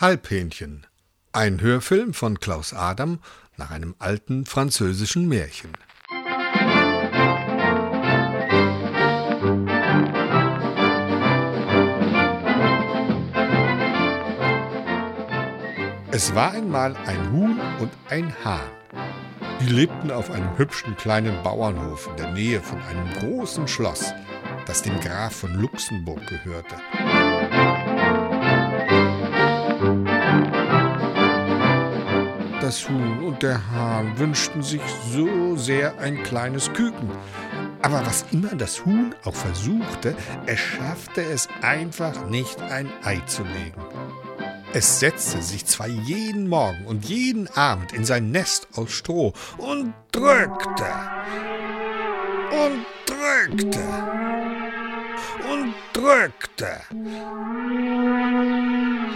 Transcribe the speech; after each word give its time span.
Halbhähnchen. 0.00 0.86
Ein 1.32 1.60
Hörfilm 1.60 2.14
von 2.14 2.38
Klaus 2.38 2.72
Adam 2.72 3.18
nach 3.56 3.72
einem 3.72 3.96
alten 3.98 4.46
französischen 4.46 5.26
Märchen. 5.26 5.72
Es 16.12 16.32
war 16.32 16.52
einmal 16.52 16.94
ein 17.06 17.32
Huhn 17.32 17.60
und 17.80 17.90
ein 18.08 18.32
Hahn. 18.44 18.70
Die 19.60 19.66
lebten 19.68 20.12
auf 20.12 20.30
einem 20.30 20.56
hübschen 20.58 20.96
kleinen 20.96 21.42
Bauernhof 21.42 22.06
in 22.06 22.16
der 22.18 22.30
Nähe 22.30 22.60
von 22.60 22.80
einem 22.82 23.12
großen 23.14 23.66
Schloss, 23.66 24.12
das 24.64 24.80
dem 24.82 25.00
Graf 25.00 25.34
von 25.34 25.54
Luxemburg 25.54 26.24
gehörte. 26.28 26.76
Das 32.68 32.86
Huhn 32.86 33.24
und 33.24 33.42
der 33.42 33.70
Hahn 33.70 34.18
wünschten 34.18 34.62
sich 34.62 34.82
so 35.10 35.56
sehr 35.56 35.98
ein 36.00 36.22
kleines 36.22 36.70
Küken. 36.74 37.08
Aber 37.80 38.04
was 38.04 38.26
immer 38.30 38.54
das 38.56 38.84
Huhn 38.84 39.14
auch 39.24 39.34
versuchte, 39.34 40.14
es 40.44 40.60
schaffte 40.60 41.22
es 41.22 41.48
einfach 41.62 42.28
nicht 42.28 42.60
ein 42.60 42.92
Ei 43.04 43.20
zu 43.20 43.42
legen. 43.42 43.80
Es 44.74 45.00
setzte 45.00 45.40
sich 45.40 45.64
zwar 45.64 45.86
jeden 45.86 46.46
Morgen 46.46 46.84
und 46.84 47.06
jeden 47.06 47.48
Abend 47.56 47.94
in 47.94 48.04
sein 48.04 48.32
Nest 48.32 48.68
aus 48.76 48.92
Stroh 48.92 49.32
und 49.56 49.94
drückte 50.12 50.92
und 52.50 52.84
drückte 53.06 53.80
und 55.50 55.74
drückte 55.94 56.82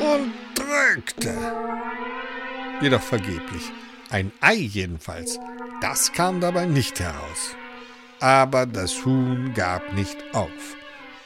und 0.00 0.33
drückte 0.55 1.34
jedoch 2.82 3.02
vergeblich. 3.02 3.62
Ein 4.11 4.33
Ei 4.41 4.55
jedenfalls, 4.55 5.38
das 5.80 6.12
kam 6.12 6.41
dabei 6.41 6.66
nicht 6.66 7.00
heraus. 7.00 7.56
Aber 8.20 8.66
das 8.66 9.05
Huhn 9.05 9.55
gab 9.55 9.94
nicht 9.94 10.16
auf. 10.34 10.77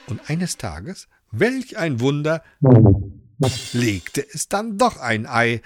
Und 0.06 0.30
eines 0.30 0.56
Tages, 0.56 1.08
welch 1.30 1.76
ein 1.76 2.00
Wunder, 2.00 2.42
legte 3.72 4.24
es 4.32 4.48
dann 4.48 4.78
doch 4.78 4.98
ein 4.98 5.26
Ei, 5.26 5.60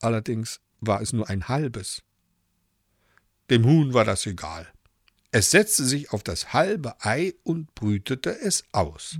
allerdings 0.00 0.60
war 0.80 1.00
es 1.02 1.12
nur 1.12 1.28
ein 1.28 1.48
halbes. 1.48 2.02
Dem 3.50 3.64
Huhn 3.64 3.92
war 3.92 4.04
das 4.04 4.26
egal. 4.26 4.66
Es 5.30 5.50
setzte 5.50 5.84
sich 5.84 6.12
auf 6.12 6.22
das 6.22 6.52
halbe 6.52 6.94
Ei 7.04 7.34
und 7.42 7.74
brütete 7.74 8.30
es 8.40 8.64
aus. 8.72 9.18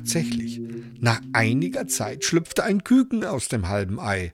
Tatsächlich, 0.00 0.60
nach 0.98 1.20
einiger 1.32 1.86
Zeit 1.86 2.24
schlüpfte 2.24 2.64
ein 2.64 2.84
Küken 2.84 3.24
aus 3.24 3.48
dem 3.48 3.68
halben 3.68 4.00
Ei. 4.00 4.32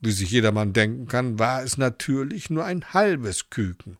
Wie 0.00 0.12
sich 0.12 0.30
jedermann 0.30 0.72
denken 0.72 1.06
kann, 1.06 1.38
war 1.38 1.62
es 1.62 1.76
natürlich 1.76 2.50
nur 2.50 2.64
ein 2.64 2.92
halbes 2.92 3.50
Küken. 3.50 3.96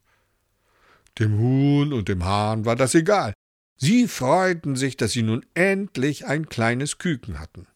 Dem 1.19 1.38
Huhn 1.38 1.92
und 1.92 2.08
dem 2.08 2.24
Hahn 2.24 2.64
war 2.64 2.76
das 2.76 2.94
egal. 2.94 3.32
Sie 3.76 4.08
freuten 4.08 4.74
sich, 4.74 4.96
dass 4.96 5.12
sie 5.12 5.22
nun 5.22 5.44
endlich 5.54 6.26
ein 6.26 6.48
kleines 6.48 6.98
Küken 6.98 7.38
hatten. 7.38 7.66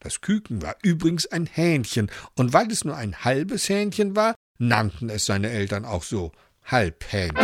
Das 0.00 0.20
Küken 0.20 0.62
war 0.62 0.76
übrigens 0.82 1.26
ein 1.26 1.46
Hähnchen, 1.46 2.10
und 2.34 2.52
weil 2.52 2.70
es 2.70 2.84
nur 2.84 2.96
ein 2.96 3.24
halbes 3.24 3.68
Hähnchen 3.68 4.16
war, 4.16 4.34
nannten 4.58 5.10
es 5.10 5.26
seine 5.26 5.50
Eltern 5.50 5.84
auch 5.84 6.02
so, 6.02 6.32
Halbhähnchen. 6.68 7.36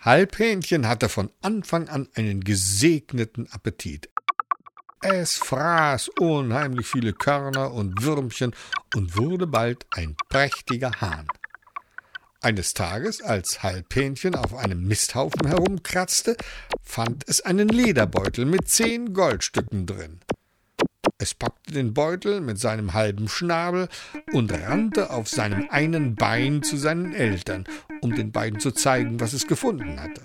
Halbhähnchen 0.00 0.86
hatte 0.86 1.08
von 1.08 1.30
Anfang 1.40 1.88
an 1.88 2.08
einen 2.14 2.44
gesegneten 2.44 3.50
Appetit. 3.50 4.10
Es 5.00 5.38
fraß 5.38 6.10
unheimlich 6.20 6.86
viele 6.86 7.14
Körner 7.14 7.72
und 7.72 8.02
Würmchen 8.02 8.54
und 8.94 9.16
wurde 9.16 9.46
bald 9.46 9.86
ein 9.92 10.16
prächtiger 10.28 10.92
Hahn. 11.00 11.26
Eines 12.42 12.74
Tages, 12.74 13.22
als 13.22 13.62
Halbhähnchen 13.62 14.34
auf 14.34 14.54
einem 14.54 14.86
Misthaufen 14.86 15.46
herumkratzte, 15.46 16.36
fand 16.82 17.26
es 17.26 17.40
einen 17.40 17.68
Lederbeutel 17.68 18.44
mit 18.44 18.68
zehn 18.68 19.14
Goldstücken 19.14 19.86
drin. 19.86 20.20
Es 21.24 21.32
packte 21.32 21.72
den 21.72 21.94
Beutel 21.94 22.42
mit 22.42 22.58
seinem 22.58 22.92
halben 22.92 23.30
Schnabel 23.30 23.88
und 24.34 24.52
rannte 24.52 25.08
auf 25.08 25.26
seinem 25.26 25.70
einen 25.70 26.16
Bein 26.16 26.62
zu 26.62 26.76
seinen 26.76 27.14
Eltern, 27.14 27.64
um 28.02 28.14
den 28.14 28.30
beiden 28.30 28.60
zu 28.60 28.72
zeigen, 28.72 29.20
was 29.20 29.32
es 29.32 29.46
gefunden 29.46 29.98
hatte. 29.98 30.20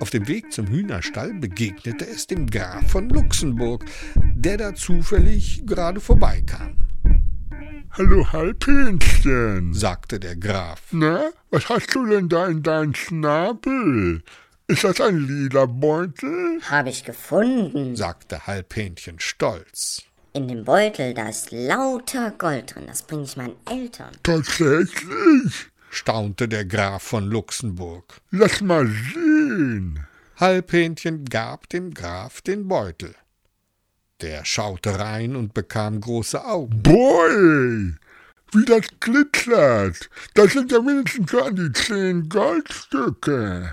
Auf 0.00 0.10
dem 0.10 0.26
Weg 0.26 0.52
zum 0.52 0.66
Hühnerstall 0.66 1.32
begegnete 1.34 2.04
es 2.04 2.26
dem 2.26 2.50
Graf 2.50 2.90
von 2.90 3.08
Luxemburg, 3.08 3.84
der 4.16 4.56
da 4.56 4.74
zufällig 4.74 5.62
gerade 5.66 6.00
vorbeikam. 6.00 6.78
Hallo 7.92 8.26
Halbhähnchen, 8.32 9.72
sagte 9.72 10.18
der 10.18 10.34
Graf. 10.34 10.82
Na, 10.90 11.30
was 11.52 11.68
hast 11.68 11.94
du 11.94 12.06
denn 12.06 12.28
da 12.28 12.48
in 12.48 12.64
deinem 12.64 12.92
Schnabel? 12.92 14.24
Ist 14.70 14.84
das 14.84 15.00
ein 15.00 15.26
Lederbeutel? 15.26 16.60
Hab 16.70 16.86
ich 16.86 17.02
gefunden, 17.02 17.96
sagte 17.96 18.46
Halbhähnchen 18.46 19.18
stolz. 19.18 20.04
In 20.32 20.46
dem 20.46 20.62
Beutel, 20.64 21.12
da 21.12 21.28
ist 21.28 21.50
lauter 21.50 22.30
Gold 22.30 22.76
drin. 22.76 22.84
Das 22.86 23.02
bringe 23.02 23.24
ich 23.24 23.36
meinen 23.36 23.56
Eltern. 23.68 24.12
Tatsächlich? 24.22 25.66
staunte 25.90 26.46
der 26.46 26.64
Graf 26.66 27.02
von 27.02 27.26
Luxemburg. 27.26 28.20
Lass 28.30 28.60
mal 28.60 28.86
sehen. 28.86 30.06
Halbhähnchen 30.36 31.24
gab 31.24 31.68
dem 31.70 31.92
Graf 31.92 32.40
den 32.40 32.68
Beutel. 32.68 33.16
Der 34.20 34.44
schaute 34.44 35.00
rein 35.00 35.34
und 35.34 35.52
bekam 35.52 36.00
große 36.00 36.44
Augen. 36.44 36.80
Boy, 36.80 37.94
wie 38.52 38.64
das 38.66 38.86
glitzert. 39.00 40.08
Das 40.34 40.52
sind 40.52 40.70
ja 40.70 40.80
mindestens 40.80 41.28
schon 41.28 41.56
die 41.56 41.72
zehn 41.72 42.28
Goldstücke. 42.28 43.72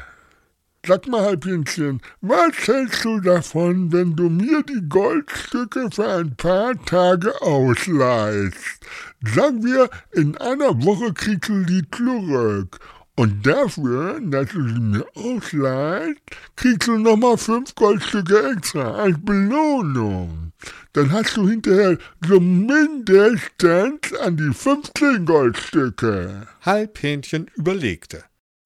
Sag 0.88 1.06
mal, 1.06 1.22
Halbhähnchen, 1.22 2.02
was 2.22 2.66
hältst 2.66 3.04
du 3.04 3.20
davon, 3.20 3.92
wenn 3.92 4.16
du 4.16 4.30
mir 4.30 4.64
die 4.64 4.88
Goldstücke 4.88 5.90
für 5.92 6.08
ein 6.08 6.34
paar 6.38 6.82
Tage 6.86 7.42
ausleihst? 7.42 8.80
Sagen 9.22 9.66
wir, 9.66 9.90
in 10.14 10.38
einer 10.38 10.82
Woche 10.86 11.12
kriegst 11.12 11.50
du 11.50 11.66
die 11.66 11.84
zurück. 11.92 12.80
Und 13.18 13.46
dafür, 13.46 14.22
dass 14.22 14.48
du 14.52 14.66
sie 14.66 14.80
mir 14.80 15.06
ausleihst, 15.16 16.22
kriegst 16.56 16.88
du 16.88 16.98
nochmal 16.98 17.38
fünf 17.38 17.76
Goldstücke 17.76 18.52
extra 18.52 18.94
als 18.94 19.18
Belohnung. 19.20 20.54
Dann 20.94 21.12
hast 21.12 21.36
du 21.36 21.50
hinterher 21.50 21.98
so 22.26 22.40
mindestens 22.40 24.14
an 24.22 24.38
die 24.38 24.54
15 24.54 25.26
Goldstücke. 25.26 26.48
Halbhähnchen 26.62 27.52
überlegte. 27.58 28.24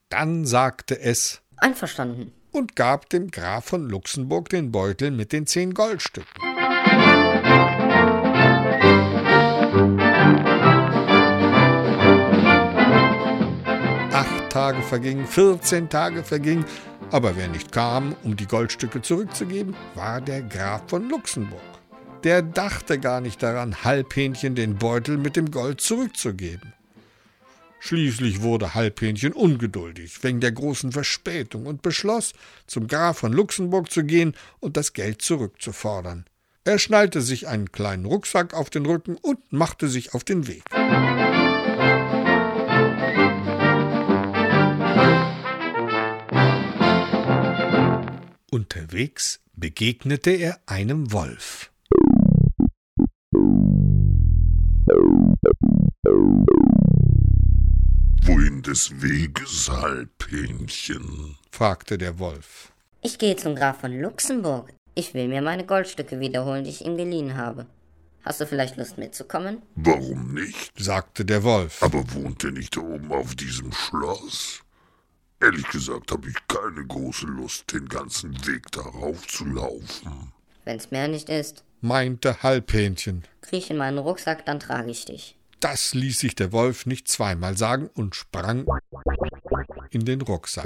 Dann 0.10 0.46
sagte 0.46 1.00
es, 1.00 1.41
Einverstanden. 1.62 2.34
Und 2.52 2.76
gab 2.76 3.10
dem 3.10 3.30
Graf 3.32 3.66
von 3.66 3.88
Luxemburg 3.88 4.50
den 4.50 4.72
Beutel 4.72 5.12
mit 5.12 5.32
den 5.32 5.46
zehn 5.48 5.74
Goldstücken. 5.74 6.28
Acht 14.12 14.50
Tage 14.50 14.82
vergingen, 14.82 15.28
vierzehn 15.28 15.88
Tage 15.88 16.24
vergingen, 16.24 16.66
aber 17.12 17.38
wer 17.38 17.48
nicht 17.48 17.72
kam, 17.72 18.16
um 18.24 18.36
die 18.36 18.48
Goldstücke 18.48 19.02
zurückzugeben, 19.02 19.76
war 19.96 20.20
der 20.20 20.42
Graf 20.42 20.82
von 20.88 21.08
Luxemburg. 21.10 21.62
Der 22.24 22.42
dachte 22.42 23.00
gar 23.00 23.22
nicht 23.22 23.42
daran, 23.42 23.84
Halbhähnchen 23.84 24.56
den 24.56 24.78
Beutel 24.78 25.18
mit 25.18 25.36
dem 25.36 25.52
Gold 25.52 25.80
zurückzugeben. 25.80 26.74
Schließlich 27.84 28.44
wurde 28.44 28.76
Halbhähnchen 28.76 29.34
ungeduldig 29.34 30.24
wegen 30.24 30.40
der 30.40 30.52
großen 30.52 30.92
Verspätung 30.92 31.66
und 31.66 31.82
beschloss, 31.82 32.34
zum 32.68 32.86
Graf 32.86 33.18
von 33.18 33.34
Luxemburg 33.34 33.92
zu 33.92 34.04
gehen 34.04 34.36
und 34.60 34.78
das 34.78 34.94
Geld 34.94 35.24
zurückzufordern. 35.24 36.26
Er 36.64 36.78
schnallte 36.78 37.22
sich 37.22 37.48
einen 37.48 37.72
kleinen 37.72 38.06
Rucksack 38.06 38.54
auf 38.54 38.70
den 38.70 38.86
Rücken 38.86 39.16
und 39.16 39.52
machte 39.52 39.88
sich 39.88 40.14
auf 40.14 40.24
den 40.24 40.46
Weg. 40.46 40.64
Unterwegs 48.52 49.40
begegnete 49.54 50.30
er 50.30 50.60
einem 50.68 51.12
Wolf. 51.12 51.72
Des 58.72 59.02
Weges, 59.02 59.70
Halbhähnchen? 59.70 61.36
fragte 61.52 61.98
der 61.98 62.20
Wolf. 62.20 62.72
Ich 63.02 63.18
gehe 63.18 63.36
zum 63.36 63.54
Graf 63.54 63.82
von 63.82 63.92
Luxemburg. 64.00 64.72
Ich 64.96 65.14
will 65.14 65.28
mir 65.28 65.42
meine 65.42 65.66
Goldstücke 65.66 66.22
wiederholen, 66.22 66.64
die 66.64 66.70
ich 66.70 66.86
ihm 66.86 66.96
geliehen 66.96 67.36
habe. 67.36 67.66
Hast 68.24 68.40
du 68.40 68.48
vielleicht 68.48 68.78
Lust 68.78 68.98
mitzukommen? 68.98 69.62
Warum 69.76 70.34
nicht? 70.34 70.72
sagte 70.80 71.26
der 71.26 71.44
Wolf. 71.44 71.84
Aber 71.84 72.02
wohnt 72.14 72.46
er 72.46 72.52
nicht 72.52 72.78
da 72.78 72.80
oben 72.80 73.12
auf 73.12 73.36
diesem 73.36 73.74
Schloss? 73.74 74.62
Ehrlich 75.42 75.68
gesagt 75.68 76.10
habe 76.14 76.30
ich 76.30 76.38
keine 76.48 76.88
große 76.88 77.26
Lust, 77.26 77.74
den 77.74 77.90
ganzen 77.90 78.34
Weg 78.48 78.72
darauf 78.72 79.28
zu 79.28 79.44
laufen. 79.48 80.32
Wenn's 80.64 80.92
mehr 80.92 81.10
nicht 81.10 81.28
ist, 81.28 81.66
meinte 81.82 82.42
Halbhähnchen. 82.42 83.24
kriech 83.42 83.70
in 83.70 83.76
meinen 83.76 83.98
Rucksack, 83.98 84.46
dann 84.46 84.62
trage 84.62 84.92
ich 84.92 85.04
dich. 85.04 85.36
Das 85.62 85.94
ließ 85.94 86.18
sich 86.18 86.34
der 86.34 86.52
Wolf 86.52 86.88
nicht 86.88 87.08
zweimal 87.08 87.56
sagen 87.56 87.88
und 87.94 88.16
sprang 88.16 88.66
in 89.92 90.06
den 90.06 90.22
Rucksack. 90.22 90.66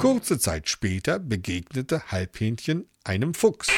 Kurze 0.00 0.40
Zeit 0.40 0.68
später 0.68 1.20
begegnete 1.20 2.10
Halbhähnchen 2.10 2.88
einem 3.04 3.32
Fuchs. 3.32 3.68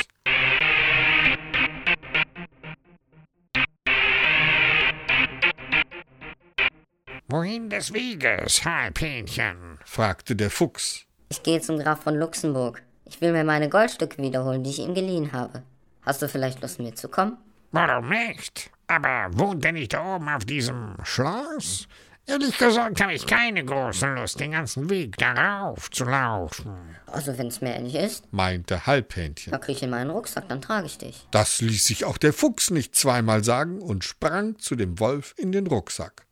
Wohin 7.29 7.69
des 7.69 7.93
Weges, 7.93 8.65
Halbhähnchen? 8.65 9.79
fragte 9.85 10.35
der 10.35 10.51
Fuchs. 10.51 11.07
Ich 11.33 11.43
gehe 11.43 11.63
zum 11.63 11.79
Graf 11.79 12.03
von 12.03 12.15
Luxemburg. 12.17 12.83
Ich 13.07 13.23
will 13.23 13.33
mir 13.33 13.43
meine 13.43 13.71
Goldstücke 13.71 14.23
wiederholen, 14.23 14.63
die 14.63 14.69
ich 14.69 14.81
ihm 14.81 14.93
geliehen 14.93 15.33
habe. 15.33 15.63
Hast 16.03 16.21
du 16.21 16.29
vielleicht 16.29 16.61
Lust 16.61 16.79
mitzukommen? 16.79 17.39
Warum 17.71 18.11
nicht? 18.11 18.71
Aber 18.87 19.31
wohnt 19.33 19.65
er 19.65 19.73
nicht 19.73 19.95
da 19.95 20.17
oben 20.17 20.29
auf 20.29 20.45
diesem 20.45 20.95
Schloss? 21.05 21.89
Ehrlich 22.27 22.59
gesagt 22.59 23.01
habe 23.01 23.15
ich 23.15 23.27
keine 23.27 23.65
große 23.65 24.09
Lust, 24.09 24.41
den 24.41 24.51
ganzen 24.51 24.91
Weg 24.91 25.17
darauf 25.17 25.91
zu 25.91 26.05
laufen. 26.05 26.77
Also 27.07 27.39
wenn's 27.39 27.63
mehr 27.63 27.81
nicht 27.81 27.97
ist, 27.97 28.31
meinte 28.31 28.85
Halbhähnchen. 28.85 29.53
dann 29.53 29.61
kriech 29.63 29.83
in 29.83 29.89
meinen 29.89 30.11
Rucksack, 30.11 30.51
dann 30.51 30.61
trage 30.61 30.85
ich 30.85 30.99
dich. 30.99 31.27
Das 31.31 31.63
ließ 31.63 31.87
sich 31.87 32.05
auch 32.05 32.19
der 32.19 32.35
Fuchs 32.35 32.71
nicht 32.71 32.95
zweimal 32.95 33.43
sagen 33.43 33.81
und 33.81 34.05
sprang 34.05 34.59
zu 34.59 34.77
dem 34.77 35.01
Wolf 35.01 35.35
in 35.39 35.51
den 35.51 35.67
Rucksack. 35.67 36.27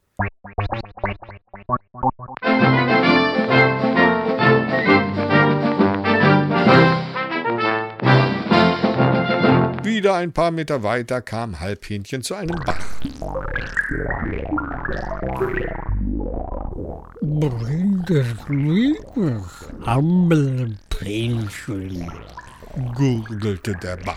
Wieder 10.00 10.14
ein 10.14 10.32
paar 10.32 10.50
Meter 10.50 10.82
weiter 10.82 11.20
kam 11.20 11.60
Halbhähnchen 11.60 12.22
zu 12.22 12.34
einem 12.34 12.58
Bach. 12.64 12.80
Wohin 17.20 18.02
des 18.08 18.28
Weges, 18.48 19.68
Hammelprinzchen? 19.84 22.10
gurgelte 22.94 23.76
der 23.82 23.98
Bach. 23.98 24.16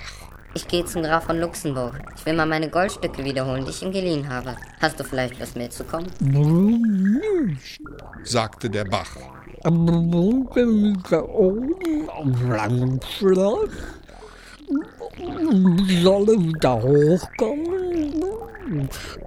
Ich 0.53 0.65
gehe 0.69 0.85
zum 0.85 1.03
Graf 1.03 1.25
von 1.25 1.41
Luxemburg. 1.41 1.99
Ich 2.15 2.25
will 2.25 2.33
mal 2.33 2.45
meine 2.45 2.69
Goldstücke 2.69 3.25
wiederholen, 3.25 3.65
die 3.65 3.71
ich 3.71 3.83
ihm 3.83 3.91
geliehen 3.91 4.29
habe. 4.29 4.55
Hast 4.79 4.97
du 4.97 5.03
vielleicht 5.03 5.37
Lust 5.37 5.57
mitzukommen? 5.57 6.09
Nicht? 6.21 7.81
sagte 8.23 8.69
der 8.69 8.85
Bach. 8.85 9.17
Aber 9.65 9.75
wohnt 9.75 10.55
er 10.55 10.65
nicht 10.65 11.11
da 11.11 11.23
oben 11.23 12.07
auf 12.07 12.41
langem 12.47 13.01
Schloss? 13.17 13.92
Wie 15.55 16.01
soll 16.01 16.27
er 16.29 16.39
wieder 16.39 16.81
hochkommen? 16.81 18.23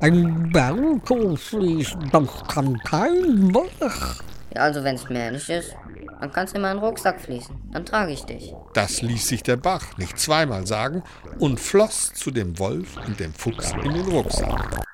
Ein 0.01 0.51
Berg 0.51 1.09
hochfließen, 1.09 2.11
das 2.11 2.29
kann 2.49 2.77
kein 2.81 3.53
Bach. 3.53 4.21
Ja, 4.53 4.63
also 4.63 4.83
wenn's 4.83 5.09
mehr 5.09 5.31
nicht 5.31 5.49
ist, 5.49 5.77
dann 6.21 6.33
kannst 6.33 6.55
du 6.55 6.57
in 6.57 6.63
meinen 6.63 6.81
Rucksack 6.81 7.21
fließen. 7.21 7.55
Dann 7.73 7.87
trage 7.87 8.11
ich 8.11 8.25
dich. 8.25 8.53
Das 8.75 9.03
ließ 9.03 9.29
sich 9.29 9.45
der 9.45 9.57
Bach 9.57 9.97
nicht 9.99 10.19
zweimal 10.19 10.67
sagen 10.67 11.05
und 11.39 11.61
floss 11.61 12.13
zu 12.13 12.33
dem 12.33 12.59
Wolf 12.59 12.97
und 13.07 13.21
dem 13.21 13.33
Fuchs 13.33 13.71
in 13.85 13.95
den 13.95 14.09
Rucksack. 14.09 14.85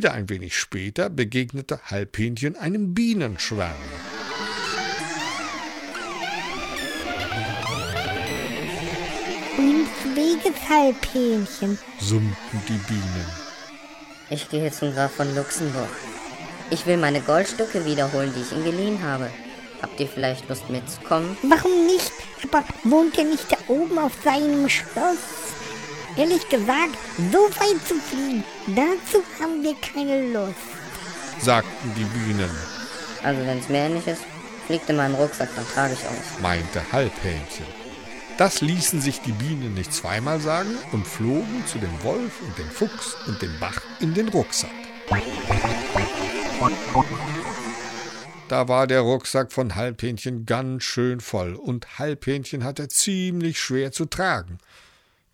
Wieder 0.00 0.14
ein 0.14 0.30
wenig 0.30 0.56
später 0.56 1.10
begegnete 1.10 1.78
Halbhähnchen 1.90 2.56
einem 2.56 2.94
Bienenschwarm. 2.94 3.76
Wohin 9.56 9.84
des 9.84 10.16
Weges, 10.16 10.68
Halbhähnchen? 10.70 11.78
summten 11.98 12.62
die 12.66 12.78
Bienen. 12.88 13.26
Ich 14.30 14.48
gehe 14.48 14.72
zum 14.72 14.94
Graf 14.94 15.12
von 15.12 15.34
Luxemburg. 15.34 15.90
Ich 16.70 16.86
will 16.86 16.96
meine 16.96 17.20
Goldstücke 17.20 17.84
wiederholen, 17.84 18.32
die 18.34 18.40
ich 18.40 18.52
ihm 18.52 18.64
geliehen 18.64 19.02
habe. 19.02 19.28
Habt 19.82 20.00
ihr 20.00 20.08
vielleicht 20.08 20.48
Lust 20.48 20.70
mitzukommen? 20.70 21.36
Warum 21.42 21.84
nicht? 21.84 22.10
Aber 22.44 22.64
wohnt 22.84 23.18
er 23.18 23.24
nicht 23.24 23.52
da 23.52 23.58
oben 23.68 23.98
auf 23.98 24.12
seinem 24.24 24.66
Schloss? 24.70 25.49
Ehrlich 26.16 26.48
gesagt, 26.48 26.96
so 27.32 27.38
weit 27.38 27.86
zu 27.86 27.94
fliegen, 27.94 28.44
dazu 28.66 29.22
haben 29.40 29.62
wir 29.62 29.74
keine 29.76 30.32
Lust. 30.32 30.54
sagten 31.40 31.94
die 31.96 32.04
Bienen, 32.04 32.50
Also 33.22 33.40
wenn's 33.46 33.68
mehr 33.68 33.88
nicht 33.88 34.06
ist, 34.06 34.22
fliegt 34.66 34.88
in 34.90 34.96
meinen 34.96 35.14
Rucksack, 35.14 35.48
dann 35.54 35.66
trage 35.68 35.94
ich 35.94 36.00
euch. 36.04 36.40
meinte 36.42 36.82
Halbhähnchen. 36.92 37.66
Das 38.38 38.60
ließen 38.62 39.00
sich 39.00 39.20
die 39.20 39.32
Bienen 39.32 39.74
nicht 39.74 39.92
zweimal 39.92 40.40
sagen 40.40 40.76
und 40.92 41.06
flogen 41.06 41.64
zu 41.66 41.78
dem 41.78 42.02
Wolf 42.02 42.40
und 42.42 42.56
dem 42.58 42.70
Fuchs 42.70 43.14
und 43.26 43.40
dem 43.42 43.58
Bach 43.60 43.80
in 44.00 44.14
den 44.14 44.28
Rucksack. 44.30 44.70
Da 48.48 48.66
war 48.68 48.86
der 48.86 49.00
Rucksack 49.02 49.52
von 49.52 49.74
Halbhähnchen 49.76 50.44
ganz 50.46 50.82
schön 50.84 51.20
voll 51.20 51.54
und 51.54 51.98
Halbhähnchen 51.98 52.64
hat 52.64 52.78
er 52.80 52.88
ziemlich 52.88 53.60
schwer 53.60 53.92
zu 53.92 54.06
tragen. 54.06 54.58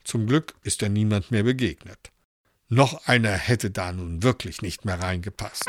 Zum 0.06 0.28
Glück 0.28 0.54
ist 0.62 0.82
er 0.82 0.88
niemand 0.88 1.32
mehr 1.32 1.42
begegnet. 1.42 2.12
Noch 2.68 3.08
einer 3.08 3.32
hätte 3.32 3.72
da 3.72 3.90
nun 3.90 4.22
wirklich 4.22 4.62
nicht 4.62 4.84
mehr 4.84 5.00
reingepasst. 5.00 5.68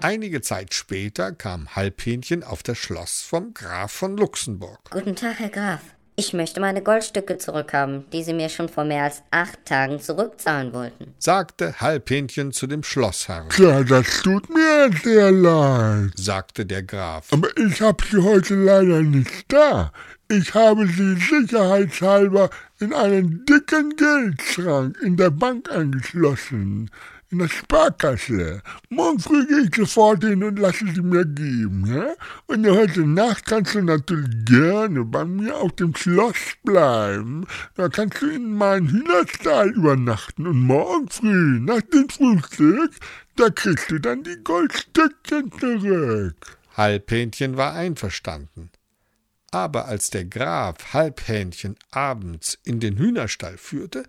Einige 0.00 0.40
Zeit 0.42 0.74
später 0.74 1.32
kam 1.32 1.74
Halbhähnchen 1.74 2.44
auf 2.44 2.62
das 2.62 2.78
Schloss 2.78 3.20
vom 3.20 3.52
Graf 3.52 3.90
von 3.90 4.16
Luxemburg. 4.16 4.78
Guten 4.90 5.16
Tag, 5.16 5.40
Herr 5.40 5.48
Graf. 5.48 5.95
Ich 6.18 6.32
möchte 6.32 6.60
meine 6.60 6.82
Goldstücke 6.82 7.36
zurückhaben, 7.36 8.06
die 8.10 8.22
Sie 8.22 8.32
mir 8.32 8.48
schon 8.48 8.70
vor 8.70 8.84
mehr 8.84 9.04
als 9.04 9.22
acht 9.30 9.66
Tagen 9.66 10.00
zurückzahlen 10.00 10.72
wollten. 10.72 11.14
sagte 11.18 11.78
Halbhähnchen 11.78 12.52
zu 12.52 12.66
dem 12.66 12.82
Schlossherrn, 12.82 13.50
Tja, 13.50 13.82
das 13.82 14.22
tut 14.22 14.48
mir 14.48 14.90
sehr 15.04 15.30
leid. 15.30 16.12
sagte 16.16 16.64
der 16.64 16.82
Graf. 16.84 17.30
Aber 17.32 17.48
ich 17.58 17.82
habe 17.82 18.02
sie 18.10 18.22
heute 18.22 18.54
leider 18.54 19.02
nicht 19.02 19.44
da. 19.52 19.92
Ich 20.30 20.54
habe 20.54 20.86
sie 20.88 21.16
sicherheitshalber 21.16 22.48
in 22.80 22.94
einen 22.94 23.44
dicken 23.44 23.94
Geldschrank 23.96 24.96
in 25.02 25.18
der 25.18 25.30
Bank 25.30 25.70
eingeschlossen. 25.70 26.90
In 27.28 27.38
der 27.38 27.48
Sparkasse. 27.48 28.62
Morgen 28.88 29.18
früh 29.18 29.44
gehe 29.48 29.62
ich 29.62 29.74
sofort 29.74 30.22
hin 30.22 30.44
und 30.44 30.60
lasse 30.60 30.86
sie 30.94 31.02
mir 31.02 31.24
geben. 31.24 31.84
Ja? 31.86 32.14
Und 32.46 32.64
heute 32.68 33.00
Nacht 33.00 33.46
kannst 33.46 33.74
du 33.74 33.82
natürlich 33.82 34.44
gerne 34.44 35.04
bei 35.04 35.24
mir 35.24 35.56
auf 35.56 35.72
dem 35.72 35.96
Schloss 35.96 36.54
bleiben. 36.62 37.44
Da 37.74 37.88
kannst 37.88 38.22
du 38.22 38.28
in 38.28 38.52
meinen 38.52 38.88
Hühnerstall 38.88 39.70
übernachten. 39.70 40.46
Und 40.46 40.60
morgen 40.60 41.08
früh, 41.08 41.58
nach 41.58 41.80
dem 41.80 42.08
Frühstück, 42.08 42.92
da 43.34 43.50
kriegst 43.50 43.90
du 43.90 43.98
dann 43.98 44.22
die 44.22 44.36
Goldstückchen 44.44 45.50
zurück. 45.58 46.58
Halbhähnchen 46.76 47.56
war 47.56 47.72
einverstanden. 47.72 48.70
Aber 49.50 49.86
als 49.86 50.10
der 50.10 50.26
Graf 50.26 50.92
Halbhähnchen 50.92 51.74
abends 51.90 52.56
in 52.62 52.78
den 52.78 52.98
Hühnerstall 52.98 53.58
führte, 53.58 54.04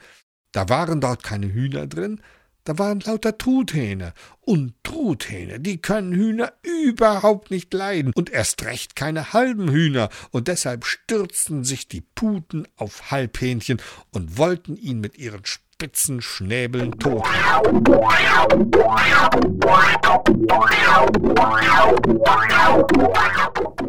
da 0.51 0.69
waren 0.69 1.01
dort 1.01 1.24
keine 1.24 1.51
Hühner 1.51 1.88
drin, 1.88 2.21
da 2.67 2.77
waren 2.77 3.00
lauter 3.00 3.38
Truthähne. 3.38 4.13
Und 4.41 4.74
Truthähne, 4.83 5.62
die 5.62 5.81
können 5.81 6.13
Hühner 6.13 6.51
überhaupt 6.63 7.50
nicht 7.50 7.74
leiden 7.74 8.12
und 8.13 8.29
erst 8.29 8.65
recht 8.65 8.95
keine 8.97 9.31
halben 9.31 9.69
Hühner, 9.71 10.09
und 10.31 10.50
deshalb 10.50 10.86
stürzten 10.86 11.63
sich 11.63 11.88
die 11.88 12.01
Puten 12.01 12.67
auf 12.75 13.09
Halbhähnchen 13.09 13.81
und 14.12 14.38
wollten 14.38 14.75
ihn 14.75 15.00
mit 15.00 15.17
ihren 15.17 15.45
spitzen 15.45 16.21
Schnäbeln 16.21 16.91
tot. 17.00 17.25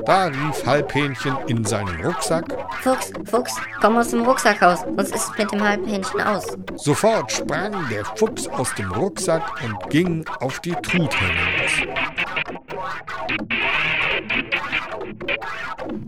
Da 0.09 0.25
rief 0.25 0.65
Halbhähnchen 0.65 1.37
in 1.49 1.67
seinen 1.67 2.03
Rucksack. 2.03 2.47
Fuchs, 2.81 3.12
Fuchs, 3.27 3.55
komm 3.79 3.99
aus 3.99 4.09
dem 4.09 4.23
Rucksack 4.23 4.62
raus, 4.62 4.79
sonst 4.97 5.15
ist 5.15 5.29
es 5.29 5.37
mit 5.37 5.53
dem 5.53 5.62
Halbhähnchen 5.62 6.23
aus. 6.23 6.47
Sofort 6.77 7.31
sprang 7.31 7.75
der 7.91 8.07
Fuchs 8.07 8.49
aus 8.49 8.75
dem 8.77 8.91
Rucksack 8.91 9.43
und 9.62 9.91
ging 9.91 10.27
auf 10.41 10.61
die 10.61 10.73
Truthähne 10.73 11.43
los. 11.61 11.73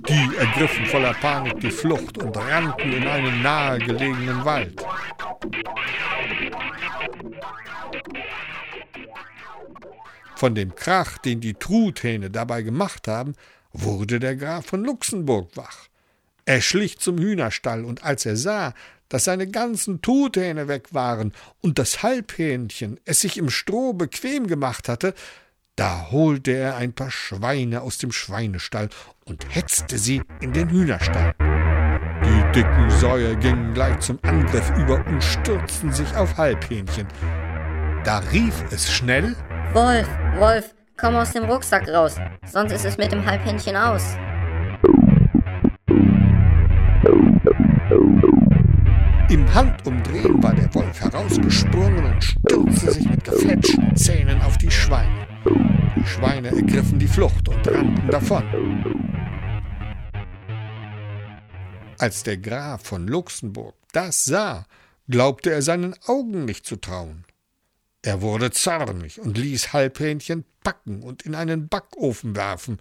Die 0.08 0.36
ergriffen 0.38 0.86
voller 0.86 1.12
Panik 1.12 1.60
die 1.60 1.70
Flucht 1.70 2.16
und 2.16 2.34
rannten 2.38 2.94
in 2.94 3.06
einen 3.06 3.42
nahegelegenen 3.42 4.42
Wald. 4.46 4.82
Von 10.36 10.54
dem 10.54 10.74
Krach, 10.74 11.18
den 11.18 11.42
die 11.42 11.52
Truthähne 11.52 12.30
dabei 12.30 12.62
gemacht 12.62 13.06
haben, 13.06 13.34
wurde 13.72 14.20
der 14.20 14.36
Graf 14.36 14.66
von 14.66 14.84
Luxemburg 14.84 15.56
wach. 15.56 15.88
Er 16.44 16.60
schlich 16.60 16.98
zum 16.98 17.18
Hühnerstall, 17.18 17.84
und 17.84 18.04
als 18.04 18.26
er 18.26 18.36
sah, 18.36 18.74
dass 19.08 19.24
seine 19.24 19.48
ganzen 19.48 20.02
Truthähne 20.02 20.68
weg 20.68 20.94
waren 20.94 21.32
und 21.60 21.78
das 21.78 22.02
Halbhähnchen 22.02 22.98
es 23.04 23.20
sich 23.20 23.36
im 23.36 23.50
Stroh 23.50 23.92
bequem 23.92 24.46
gemacht 24.46 24.88
hatte, 24.88 25.14
da 25.76 26.10
holte 26.10 26.52
er 26.52 26.76
ein 26.76 26.92
paar 26.92 27.10
Schweine 27.10 27.82
aus 27.82 27.98
dem 27.98 28.12
Schweinestall 28.12 28.88
und 29.24 29.46
hetzte 29.54 29.98
sie 29.98 30.22
in 30.40 30.52
den 30.52 30.68
Hühnerstall. 30.70 31.34
Die 32.22 32.52
dicken 32.52 32.90
Säue 32.90 33.36
gingen 33.36 33.74
gleich 33.74 33.98
zum 34.00 34.18
Angriff 34.22 34.70
über 34.76 35.04
und 35.06 35.22
stürzten 35.22 35.92
sich 35.92 36.14
auf 36.16 36.36
Halbhähnchen. 36.36 37.06
Da 38.04 38.18
rief 38.18 38.64
es 38.70 38.90
schnell 38.90 39.34
Wolf, 39.72 40.08
Wolf, 40.38 40.74
komm 41.00 41.16
aus 41.16 41.32
dem 41.32 41.44
Rucksack 41.44 41.88
raus, 41.88 42.16
sonst 42.46 42.72
ist 42.72 42.84
es 42.84 42.98
mit 42.98 43.10
dem 43.10 43.24
Halbhähnchen 43.24 43.76
aus. 43.76 44.16
Im 49.30 49.54
Handumdrehen 49.54 50.42
war 50.42 50.54
der 50.54 50.72
Wolf 50.74 51.00
herausgesprungen 51.00 52.04
und 52.04 52.24
stürzte 52.24 52.92
sich 52.92 53.08
mit 53.08 53.24
gefletschten 53.24 53.96
Zähnen 53.96 54.42
auf 54.42 54.58
die 54.58 54.70
Schweine. 54.70 55.26
Die 55.96 56.06
Schweine 56.06 56.48
ergriffen 56.48 56.98
die 56.98 57.08
Flucht 57.08 57.48
und 57.48 57.66
rannten 57.66 58.08
davon. 58.10 58.44
Als 61.98 62.22
der 62.22 62.38
Graf 62.38 62.82
von 62.82 63.06
Luxemburg 63.06 63.74
das 63.92 64.24
sah, 64.24 64.66
glaubte 65.08 65.50
er 65.50 65.62
seinen 65.62 65.94
Augen 66.06 66.44
nicht 66.44 66.66
zu 66.66 66.76
trauen. 66.76 67.24
Er 68.02 68.22
wurde 68.22 68.50
zornig 68.50 69.20
und 69.20 69.36
ließ 69.36 69.74
Halbhähnchen 69.74 70.44
packen 70.64 71.02
und 71.02 71.22
in 71.22 71.34
einen 71.34 71.68
Backofen 71.68 72.34
werfen, 72.34 72.78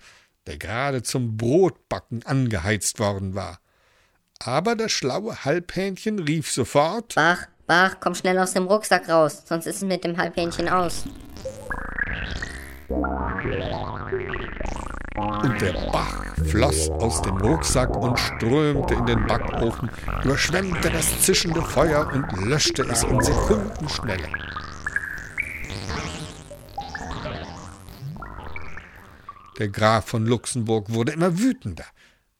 der 0.48 0.58
gerade 0.58 1.04
zum 1.04 1.36
Brotbacken 1.36 2.26
angeheizt 2.26 3.00
worden 3.00 3.36
war. 3.36 3.60
Aber 4.40 4.78
das 4.78 4.94
schlaue 4.94 5.44
Halbhähnchen 5.44 6.20
rief 6.20 6.50
sofort 6.50 7.16
Bach, 7.16 7.48
Bach, 7.68 7.98
komm 8.00 8.16
schnell 8.16 8.40
aus 8.40 8.54
dem 8.54 8.68
Rucksack 8.68 9.10
raus, 9.10 9.44
sonst 9.46 9.66
ist 9.66 9.78
es 9.78 9.82
mit 9.84 10.06
dem 10.06 10.18
Halbhähnchen 10.18 10.70
aus. 10.70 11.04
Und 15.44 15.62
der 15.62 15.74
Bach 15.92 16.24
floss 16.46 16.90
aus 16.90 17.22
dem 17.22 17.36
Rucksack 17.38 17.94
und 17.98 18.18
strömte 18.18 18.94
in 18.94 19.06
den 19.06 19.28
Backofen, 19.28 19.92
überschwemmte 20.24 20.90
das 20.90 21.22
zischende 21.22 21.62
Feuer 21.62 22.10
und 22.14 22.46
löschte 22.46 22.84
es 22.84 23.04
in 23.04 23.20
Sekundenschnelle. 23.20 24.30
Der 29.60 29.70
Graf 29.70 30.08
von 30.08 30.26
Luxemburg 30.26 30.90
wurde 30.90 31.12
immer 31.12 31.38
wütender. 31.38 31.86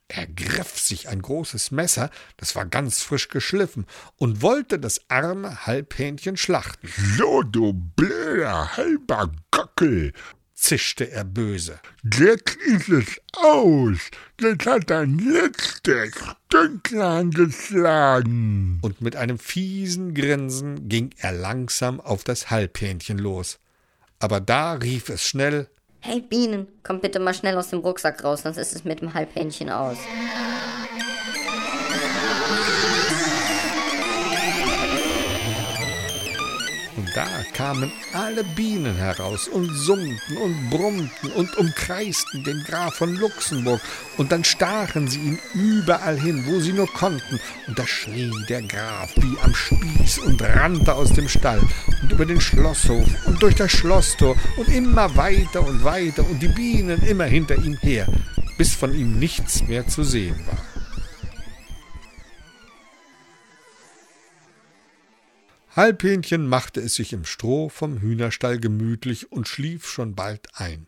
Er 0.08 0.26
griff 0.26 0.80
sich 0.80 1.08
ein 1.08 1.22
großes 1.22 1.70
Messer, 1.70 2.10
das 2.38 2.56
war 2.56 2.66
ganz 2.66 3.04
frisch 3.04 3.28
geschliffen, 3.28 3.86
und 4.16 4.42
wollte 4.42 4.80
das 4.80 5.02
arme 5.08 5.68
Halbhähnchen 5.68 6.36
schlachten. 6.36 6.90
So, 7.18 7.44
du 7.44 7.74
blöder 7.74 8.76
halber 8.76 9.32
Gockel, 9.52 10.14
zischte 10.56 11.12
er 11.12 11.26
böse. 11.26 11.80
jetzt 12.04 12.56
ist 12.56 12.90
es 12.90 13.22
aus. 13.34 14.00
Jetzt 14.42 14.66
hat 14.66 14.90
dein 14.90 15.20
letztes 15.20 16.14
Stündlein 16.48 17.30
geschlagen. 17.30 18.80
Und 18.82 19.02
mit 19.02 19.16
einem 19.16 19.38
fiesen 19.38 20.16
Grinsen 20.16 20.90
ging 20.90 21.12
er 21.18 21.34
langsam 21.34 22.02
auf 22.02 22.24
das 22.24 22.50
Halbhähnchen 22.50 23.20
los. 23.20 23.60
Aber 24.18 24.42
da 24.42 24.74
rief 24.74 25.10
es 25.10 25.24
schnell 25.24 25.70
Hey 26.02 26.22
Bienen, 26.22 26.68
komm 26.82 27.02
bitte 27.02 27.20
mal 27.20 27.34
schnell 27.34 27.58
aus 27.58 27.70
dem 27.70 27.80
Rucksack 27.80 28.24
raus, 28.24 28.44
sonst 28.44 28.58
ist 28.58 28.74
es 28.74 28.86
mit 28.86 29.02
dem 29.02 29.14
Halbhähnchen 29.14 29.70
aus. 29.70 29.98
Und 37.00 37.16
da 37.16 37.28
kamen 37.54 37.94
alle 38.12 38.44
Bienen 38.44 38.94
heraus 38.98 39.48
und 39.48 39.74
summten 39.74 40.36
und 40.36 40.70
brummten 40.70 41.32
und 41.32 41.58
umkreisten 41.58 42.44
den 42.44 42.62
Graf 42.66 42.96
von 42.96 43.16
Luxemburg, 43.16 43.80
und 44.18 44.34
dann 44.34 44.44
stachen 44.44 45.08
sie 45.08 45.20
ihn 45.20 45.40
überall 45.54 46.20
hin, 46.20 46.44
wo 46.46 46.60
sie 46.60 46.74
nur 46.74 46.92
konnten, 46.92 47.40
und 47.68 47.80
da 47.80 47.88
schrie 47.88 48.34
der 48.50 48.64
Graf 48.64 49.14
wie 49.16 49.38
am 49.44 49.56
Spieß 49.56 50.18
und 50.26 50.42
rannte 50.42 50.94
aus 50.94 51.14
dem 51.14 51.30
Stall. 51.30 51.62
Und 52.02 52.12
über 52.12 52.26
den 52.26 52.42
Schlosshof 52.42 53.08
und 53.26 53.42
durch 53.42 53.56
das 53.56 53.72
Schlosstor 53.72 54.36
und 54.58 54.68
immer 54.68 55.16
weiter 55.16 55.66
und 55.66 55.86
weiter. 55.86 56.26
Und 56.30 56.42
die 56.42 56.50
Bienen 56.50 57.02
immer 57.04 57.26
hinter 57.26 57.56
ihm 57.56 57.78
her, 57.78 58.08
bis 58.58 58.76
von 58.76 58.94
ihm 58.94 59.20
nichts 59.20 59.66
mehr 59.70 59.88
zu 59.88 60.04
sehen 60.04 60.36
war. 60.48 60.69
Halbhähnchen 65.80 66.46
machte 66.46 66.82
es 66.82 66.96
sich 66.96 67.14
im 67.14 67.24
Stroh 67.24 67.70
vom 67.70 68.02
Hühnerstall 68.02 68.60
gemütlich 68.60 69.32
und 69.32 69.48
schlief 69.48 69.88
schon 69.88 70.14
bald 70.14 70.50
ein. 70.56 70.88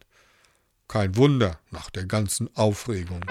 Kein 0.90 1.16
Wunder 1.16 1.62
nach 1.70 1.90
der 1.90 2.06
ganzen 2.06 2.54
Aufregung. 2.58 3.24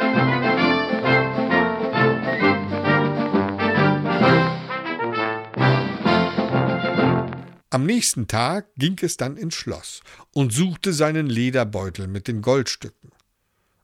Am 7.68 7.84
nächsten 7.84 8.26
Tag 8.26 8.74
ging 8.78 8.96
es 9.02 9.18
dann 9.18 9.36
ins 9.36 9.54
Schloss 9.54 10.00
und 10.32 10.54
suchte 10.54 10.94
seinen 10.94 11.26
Lederbeutel 11.26 12.08
mit 12.08 12.26
den 12.26 12.40
Goldstücken. 12.40 13.10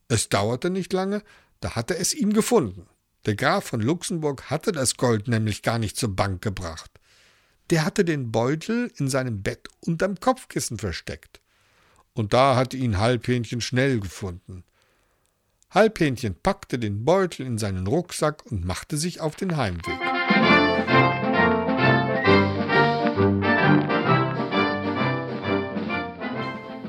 Es 0.09 0.30
dauerte 0.30 0.71
nicht 0.71 0.95
lange, 0.95 1.23
da 1.61 1.76
hatte 1.76 1.95
es 1.99 2.14
ihn 2.14 2.33
gefunden. 2.33 2.87
Der 3.26 3.37
Graf 3.37 3.64
von 3.64 3.83
Luxemburg 3.83 4.49
hatte 4.49 4.73
das 4.73 4.97
Gold 4.97 5.28
nämlich 5.28 5.61
gar 5.61 5.78
nicht 5.78 5.99
zur 5.99 6.16
Bank 6.16 6.40
gebracht 6.40 6.95
der 7.70 7.85
hatte 7.85 8.04
den 8.04 8.30
Beutel 8.30 8.92
in 8.96 9.08
seinem 9.08 9.42
Bett 9.42 9.68
unterm 9.80 10.20
Kopfkissen 10.20 10.78
versteckt. 10.78 11.40
Und 12.14 12.32
da 12.32 12.56
hatte 12.56 12.76
ihn 12.76 12.99
Halbhähnchen 12.99 13.61
schnell 13.61 14.00
gefunden. 14.00 14.64
Halbhähnchen 15.70 16.35
packte 16.35 16.78
den 16.78 17.04
Beutel 17.04 17.44
in 17.44 17.58
seinen 17.58 17.87
Rucksack 17.87 18.46
und 18.46 18.64
machte 18.64 18.96
sich 18.96 19.20
auf 19.20 19.37
den 19.37 19.56
Heimweg. 19.56 19.99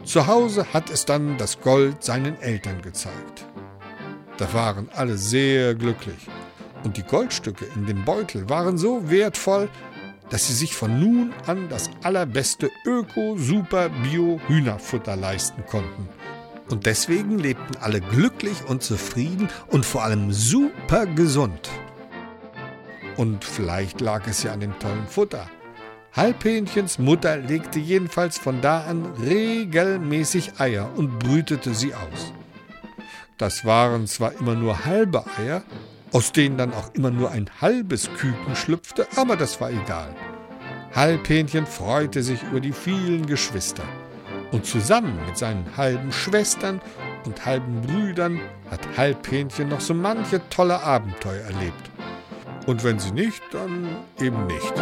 Zu 0.05 0.25
Hause 0.25 0.71
hat 0.73 0.89
es 0.89 1.03
dann 1.03 1.37
das 1.37 1.59
Gold 1.59 2.01
seinen 2.01 2.39
Eltern 2.39 2.81
gezeigt. 2.81 3.45
Da 4.37 4.53
waren 4.53 4.89
alle 4.93 5.17
sehr 5.17 5.75
glücklich, 5.75 6.27
und 6.83 6.95
die 6.95 7.03
Goldstücke 7.03 7.65
in 7.75 7.87
dem 7.87 8.05
Beutel 8.05 8.49
waren 8.49 8.77
so 8.77 9.09
wertvoll, 9.09 9.67
dass 10.29 10.47
sie 10.47 10.53
sich 10.53 10.75
von 10.75 10.99
nun 10.99 11.33
an 11.45 11.69
das 11.69 11.89
allerbeste 12.03 12.69
Öko-Super-Bio-Hühnerfutter 12.85 15.15
leisten 15.15 15.65
konnten. 15.65 16.09
Und 16.69 16.85
deswegen 16.85 17.39
lebten 17.39 17.77
alle 17.79 18.01
glücklich 18.01 18.65
und 18.67 18.83
zufrieden 18.83 19.47
und 19.67 19.85
vor 19.85 20.03
allem 20.03 20.33
super 20.33 21.05
gesund. 21.05 21.69
Und 23.15 23.45
vielleicht 23.45 24.01
lag 24.01 24.27
es 24.27 24.43
ja 24.43 24.51
an 24.53 24.59
dem 24.59 24.77
tollen 24.79 25.07
Futter. 25.07 25.49
Halbhähnchens 26.13 26.99
Mutter 26.99 27.37
legte 27.37 27.79
jedenfalls 27.79 28.37
von 28.37 28.61
da 28.61 28.81
an 28.81 29.05
regelmäßig 29.23 30.59
Eier 30.59 30.91
und 30.95 31.17
brütete 31.19 31.73
sie 31.73 31.93
aus. 31.93 32.33
Das 33.37 33.65
waren 33.65 34.07
zwar 34.07 34.33
immer 34.39 34.55
nur 34.55 34.85
halbe 34.85 35.23
Eier, 35.37 35.61
aus 36.11 36.31
denen 36.31 36.57
dann 36.57 36.73
auch 36.73 36.93
immer 36.93 37.11
nur 37.11 37.31
ein 37.31 37.49
halbes 37.61 38.09
Küken 38.17 38.55
schlüpfte, 38.55 39.07
aber 39.15 39.35
das 39.35 39.59
war 39.59 39.71
egal. 39.71 40.15
Halbhähnchen 40.95 41.65
freute 41.65 42.23
sich 42.23 42.41
über 42.43 42.59
die 42.59 42.71
vielen 42.71 43.25
Geschwister. 43.25 43.83
Und 44.51 44.65
zusammen 44.65 45.19
mit 45.25 45.37
seinen 45.37 45.65
halben 45.75 46.11
Schwestern 46.11 46.81
und 47.25 47.45
halben 47.45 47.81
Brüdern 47.81 48.39
hat 48.71 48.79
Halbhähnchen 48.97 49.69
noch 49.69 49.81
so 49.81 49.93
manche 49.93 50.41
tolle 50.49 50.81
Abenteuer 50.81 51.41
erlebt. 51.41 51.91
Und 52.65 52.83
wenn 52.83 52.99
sie 52.99 53.11
nicht, 53.11 53.41
dann 53.51 53.87
eben 54.19 54.45
nicht. 54.47 54.73